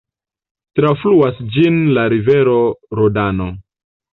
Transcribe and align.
Trafluas 0.79 1.43
ĝin 1.57 1.77
la 1.99 2.07
rivero 2.17 2.57
Rodano. 3.01 3.51